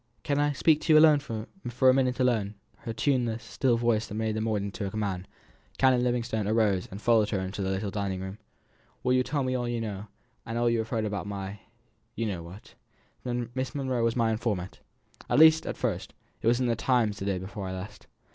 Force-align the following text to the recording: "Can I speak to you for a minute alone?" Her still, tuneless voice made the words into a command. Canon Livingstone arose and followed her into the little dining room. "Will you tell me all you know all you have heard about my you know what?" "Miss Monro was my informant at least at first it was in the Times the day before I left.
"Can 0.23 0.39
I 0.39 0.51
speak 0.53 0.81
to 0.81 0.93
you 0.95 1.17
for 1.69 1.87
a 1.87 1.93
minute 1.93 2.19
alone?" 2.19 2.55
Her 2.77 2.91
still, 2.91 2.93
tuneless 2.95 3.57
voice 3.57 4.09
made 4.09 4.35
the 4.35 4.43
words 4.43 4.65
into 4.65 4.87
a 4.87 4.89
command. 4.89 5.27
Canon 5.77 6.03
Livingstone 6.03 6.47
arose 6.47 6.87
and 6.89 6.99
followed 6.99 7.29
her 7.29 7.39
into 7.39 7.61
the 7.61 7.69
little 7.69 7.91
dining 7.91 8.19
room. 8.19 8.39
"Will 9.03 9.13
you 9.13 9.21
tell 9.21 9.43
me 9.43 9.53
all 9.53 9.67
you 9.67 9.79
know 9.79 10.07
all 10.47 10.71
you 10.71 10.79
have 10.79 10.89
heard 10.89 11.05
about 11.05 11.27
my 11.27 11.59
you 12.15 12.25
know 12.25 12.41
what?" 12.41 12.73
"Miss 13.53 13.75
Monro 13.75 14.03
was 14.03 14.15
my 14.15 14.31
informant 14.31 14.79
at 15.29 15.37
least 15.37 15.67
at 15.67 15.77
first 15.77 16.15
it 16.41 16.47
was 16.47 16.59
in 16.59 16.65
the 16.65 16.75
Times 16.75 17.19
the 17.19 17.25
day 17.25 17.37
before 17.37 17.67
I 17.67 17.71
left. 17.71 18.07